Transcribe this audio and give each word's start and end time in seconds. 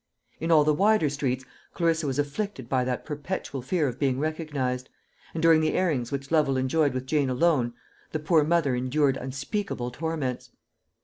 In 0.39 0.49
all 0.49 0.63
the 0.63 0.73
wider 0.73 1.09
streets 1.11 1.45
Clarissa 1.75 2.07
was 2.07 2.17
afflicted 2.17 2.67
by 2.67 2.83
that 2.83 3.05
perpetual 3.05 3.61
fear 3.61 3.87
of 3.87 3.99
being 3.99 4.17
recognised; 4.19 4.89
and 5.35 5.43
during 5.43 5.61
the 5.61 5.73
airings 5.75 6.11
which 6.11 6.31
Lovel 6.31 6.57
enjoyed 6.57 6.95
with 6.95 7.05
Jane 7.05 7.29
alone 7.29 7.75
the 8.11 8.17
poor 8.17 8.43
mother 8.43 8.73
endured 8.73 9.15
unspeakable 9.15 9.91
torments. 9.91 10.49